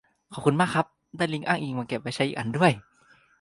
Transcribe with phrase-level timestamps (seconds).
[0.33, 0.85] ขอบคุณมากครับ
[1.17, 2.71] ได้ลิงก์อ้างอิงมาเก็บไว้ใช้อีกอันด้วย